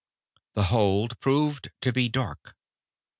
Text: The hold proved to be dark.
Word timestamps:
The 0.55 0.63
hold 0.63 1.19
proved 1.19 1.69
to 1.81 1.93
be 1.93 2.09
dark. 2.09 2.55